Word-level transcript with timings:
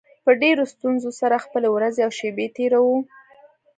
په 0.23 0.31
ډېرو 0.41 0.63
ستونزو 0.73 1.09
سره 1.19 1.35
خپلې 1.45 1.69
ورځې 1.75 2.01
او 2.05 2.11
شپې 2.19 2.45
تېروو 2.55 2.97